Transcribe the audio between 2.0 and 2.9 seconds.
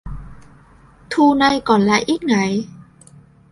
ít ngày